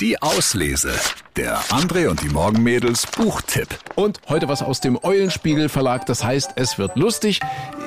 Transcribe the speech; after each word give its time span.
Die 0.00 0.22
Auslese. 0.22 0.94
Der 1.36 1.60
André 1.64 2.08
und 2.08 2.22
die 2.22 2.30
Morgenmädels 2.30 3.06
Buchtipp. 3.06 3.68
Und 3.96 4.18
heute 4.30 4.48
was 4.48 4.62
aus 4.62 4.80
dem 4.80 4.98
Eulenspiegel 5.02 5.68
Verlag, 5.68 6.06
das 6.06 6.24
heißt, 6.24 6.52
es 6.56 6.78
wird 6.78 6.96
lustig. 6.96 7.40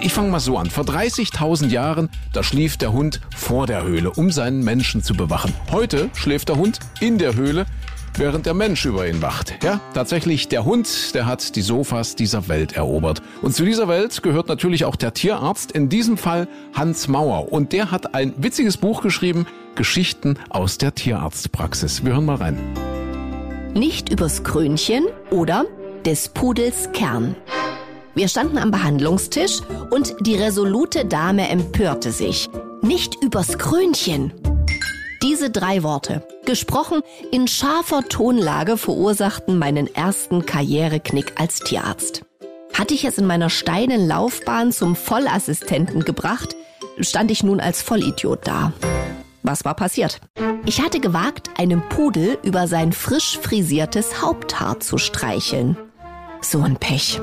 Ich 0.00 0.12
fange 0.12 0.30
mal 0.30 0.38
so 0.38 0.56
an. 0.56 0.70
Vor 0.70 0.84
30.000 0.84 1.66
Jahren, 1.66 2.08
da 2.32 2.44
schlief 2.44 2.76
der 2.76 2.92
Hund 2.92 3.20
vor 3.36 3.66
der 3.66 3.82
Höhle, 3.82 4.12
um 4.12 4.30
seinen 4.30 4.62
Menschen 4.62 5.02
zu 5.02 5.14
bewachen. 5.14 5.52
Heute 5.72 6.08
schläft 6.14 6.48
der 6.48 6.56
Hund 6.56 6.78
in 7.00 7.18
der 7.18 7.34
Höhle, 7.34 7.66
während 8.18 8.46
der 8.46 8.54
Mensch 8.54 8.84
über 8.84 9.06
ihn 9.06 9.22
wacht. 9.22 9.54
Ja, 9.62 9.80
tatsächlich, 9.94 10.48
der 10.48 10.64
Hund, 10.64 11.14
der 11.14 11.26
hat 11.26 11.56
die 11.56 11.62
Sofas 11.62 12.14
dieser 12.16 12.48
Welt 12.48 12.72
erobert. 12.72 13.22
Und 13.42 13.54
zu 13.54 13.64
dieser 13.64 13.88
Welt 13.88 14.22
gehört 14.22 14.48
natürlich 14.48 14.84
auch 14.84 14.96
der 14.96 15.14
Tierarzt, 15.14 15.72
in 15.72 15.88
diesem 15.88 16.16
Fall 16.16 16.48
Hans 16.74 17.08
Mauer. 17.08 17.52
Und 17.52 17.72
der 17.72 17.90
hat 17.90 18.14
ein 18.14 18.34
witziges 18.36 18.76
Buch 18.76 19.02
geschrieben, 19.02 19.46
Geschichten 19.74 20.38
aus 20.48 20.78
der 20.78 20.94
Tierarztpraxis. 20.94 22.04
Wir 22.04 22.14
hören 22.14 22.24
mal 22.24 22.36
rein. 22.36 22.58
Nicht 23.74 24.08
übers 24.08 24.42
Krönchen 24.42 25.04
oder 25.30 25.66
des 26.04 26.28
Pudels 26.28 26.90
Kern. 26.92 27.36
Wir 28.14 28.28
standen 28.28 28.56
am 28.56 28.70
Behandlungstisch 28.70 29.60
und 29.90 30.14
die 30.20 30.36
resolute 30.36 31.04
Dame 31.04 31.48
empörte 31.50 32.12
sich. 32.12 32.48
Nicht 32.80 33.22
übers 33.22 33.58
Krönchen. 33.58 34.32
Diese 35.28 35.50
drei 35.50 35.82
Worte, 35.82 36.24
gesprochen 36.44 37.02
in 37.32 37.48
scharfer 37.48 38.04
Tonlage, 38.08 38.76
verursachten 38.76 39.58
meinen 39.58 39.92
ersten 39.92 40.46
Karriereknick 40.46 41.32
als 41.36 41.58
Tierarzt. 41.58 42.24
Hatte 42.72 42.94
ich 42.94 43.04
es 43.04 43.18
in 43.18 43.26
meiner 43.26 43.50
steilen 43.50 44.06
Laufbahn 44.06 44.70
zum 44.70 44.94
Vollassistenten 44.94 46.04
gebracht, 46.04 46.54
stand 47.00 47.32
ich 47.32 47.42
nun 47.42 47.58
als 47.58 47.82
Vollidiot 47.82 48.46
da. 48.46 48.72
Was 49.42 49.64
war 49.64 49.74
passiert? 49.74 50.20
Ich 50.64 50.80
hatte 50.80 51.00
gewagt, 51.00 51.50
einem 51.58 51.82
Pudel 51.88 52.38
über 52.44 52.68
sein 52.68 52.92
frisch 52.92 53.36
frisiertes 53.36 54.22
Haupthaar 54.22 54.78
zu 54.78 54.96
streicheln. 54.96 55.76
So 56.40 56.60
ein 56.60 56.76
Pech. 56.76 57.20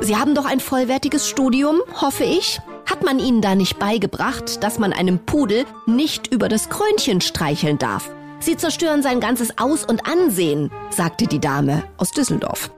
Sie 0.00 0.14
haben 0.14 0.36
doch 0.36 0.44
ein 0.44 0.60
vollwertiges 0.60 1.28
Studium, 1.28 1.80
hoffe 2.00 2.22
ich? 2.22 2.60
Hat 2.90 3.04
man 3.04 3.20
Ihnen 3.20 3.40
da 3.40 3.54
nicht 3.54 3.78
beigebracht, 3.78 4.64
dass 4.64 4.80
man 4.80 4.92
einem 4.92 5.20
Pudel 5.20 5.64
nicht 5.86 6.26
über 6.26 6.48
das 6.48 6.68
Krönchen 6.70 7.20
streicheln 7.20 7.78
darf? 7.78 8.10
Sie 8.40 8.56
zerstören 8.56 9.00
sein 9.00 9.20
ganzes 9.20 9.58
Aus- 9.58 9.84
und 9.84 10.08
Ansehen, 10.08 10.72
sagte 10.90 11.28
die 11.28 11.38
Dame 11.38 11.84
aus 11.98 12.10
Düsseldorf. 12.10 12.72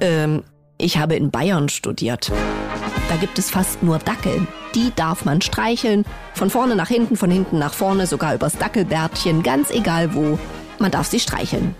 Ähm, 0.00 0.44
ich 0.76 0.96
habe 0.96 1.16
in 1.16 1.32
Bayern 1.32 1.68
studiert. 1.68 2.30
Da 3.08 3.16
gibt 3.16 3.36
es 3.38 3.50
fast 3.50 3.82
nur 3.82 3.98
Dackel. 3.98 4.46
Die 4.76 4.92
darf 4.94 5.24
man 5.24 5.40
streicheln. 5.40 6.04
Von 6.34 6.50
vorne 6.50 6.76
nach 6.76 6.88
hinten, 6.88 7.16
von 7.16 7.30
hinten 7.30 7.58
nach 7.58 7.74
vorne, 7.74 8.06
sogar 8.06 8.36
übers 8.36 8.58
Dackelbärtchen, 8.58 9.42
ganz 9.42 9.70
egal 9.70 10.14
wo. 10.14 10.38
Man 10.78 10.92
darf 10.92 11.08
sie 11.08 11.18
streicheln. 11.18 11.74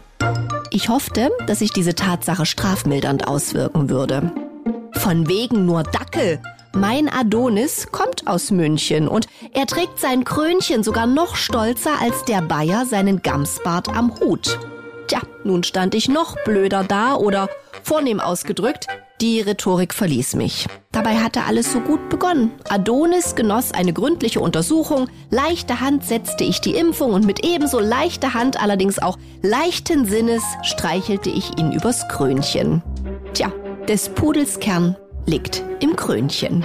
Ich 0.71 0.89
hoffte, 0.89 1.31
dass 1.47 1.61
sich 1.61 1.73
diese 1.73 1.95
Tatsache 1.95 2.45
strafmildernd 2.45 3.29
auswirken 3.29 3.89
würde. 3.89 4.33
Von 4.95 5.29
wegen 5.29 5.65
nur 5.65 5.85
Dackel. 5.85 6.41
Mein 6.75 7.09
Adonis 7.09 7.89
kommt 7.91 8.27
aus 8.27 8.51
München 8.51 9.09
und 9.09 9.27
er 9.53 9.67
trägt 9.67 9.99
sein 9.99 10.25
Krönchen 10.25 10.83
sogar 10.83 11.07
noch 11.07 11.35
stolzer 11.35 12.01
als 12.01 12.25
der 12.25 12.43
Bayer 12.43 12.85
seinen 12.85 13.23
Gamsbart 13.23 13.89
am 13.89 14.19
Hut. 14.21 14.59
Tja, 15.07 15.21
nun 15.45 15.65
stand 15.65 15.95
ich 15.95 16.09
noch 16.09 16.37
blöder 16.45 16.85
da 16.85 17.15
oder 17.15 17.49
vornehm 17.83 18.21
ausgedrückt, 18.21 18.87
die 19.21 19.41
Rhetorik 19.41 19.95
verließ 19.95 20.35
mich. 20.35 20.67
Dabei 20.93 21.17
hatte 21.17 21.45
alles 21.45 21.73
so 21.73 21.81
gut 21.81 22.09
begonnen. 22.09 22.53
Adonis 22.69 23.35
genoss 23.35 23.73
eine 23.73 23.93
gründliche 23.93 24.41
Untersuchung, 24.41 25.09
leichte 25.31 25.81
Hand 25.81 26.05
setzte 26.05 26.45
ich 26.45 26.61
die 26.61 26.75
Impfung 26.75 27.15
und 27.15 27.25
mit 27.25 27.45
ebenso 27.45 27.81
leichter 27.81 28.35
Hand, 28.35 28.63
allerdings 28.63 28.99
auch 28.99 29.17
leichten 29.43 30.05
Sinnes, 30.05 30.43
streichelte 30.63 31.31
ich 31.31 31.59
ihn 31.59 31.73
übers 31.73 32.07
Krönchen. 32.09 32.83
Tja, 33.33 33.51
des 33.89 34.11
Pudels 34.11 34.61
Kern 34.61 34.97
liegt 35.29 35.63
im 35.81 35.95
Krönchen. 35.95 36.65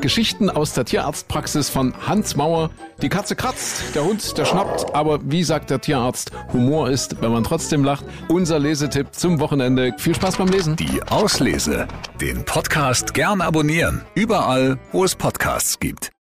Geschichten 0.00 0.48
aus 0.48 0.72
der 0.72 0.86
Tierarztpraxis 0.86 1.68
von 1.68 1.92
Hans 2.06 2.34
Mauer. 2.34 2.70
Die 3.02 3.10
Katze 3.10 3.36
kratzt, 3.36 3.94
der 3.94 4.04
Hund, 4.04 4.38
der 4.38 4.46
schnappt, 4.46 4.94
aber 4.94 5.20
wie 5.24 5.44
sagt 5.44 5.68
der 5.68 5.80
Tierarzt, 5.80 6.32
Humor 6.54 6.88
ist, 6.88 7.20
wenn 7.20 7.32
man 7.32 7.44
trotzdem 7.44 7.84
lacht. 7.84 8.06
Unser 8.28 8.58
Lesetipp 8.58 9.14
zum 9.14 9.40
Wochenende. 9.40 9.92
Viel 9.98 10.14
Spaß 10.14 10.38
beim 10.38 10.48
Lesen. 10.48 10.76
Die 10.76 11.02
Auslese. 11.10 11.86
Den 12.18 12.44
Podcast 12.46 13.12
gern 13.12 13.42
abonnieren. 13.42 14.02
Überall, 14.14 14.78
wo 14.92 15.04
es 15.04 15.14
Podcasts 15.14 15.78
gibt. 15.78 16.10